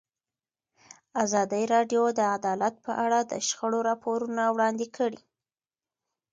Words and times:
ازادي 1.23 1.63
راډیو 1.73 2.03
د 2.17 2.21
عدالت 2.35 2.75
په 2.85 2.91
اړه 3.05 3.19
د 3.31 3.33
شخړو 3.47 3.79
راپورونه 3.89 4.43
وړاندې 4.55 4.87
کړي. 4.97 5.21